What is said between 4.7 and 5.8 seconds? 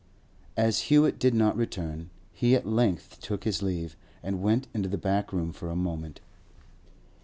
into the back room for a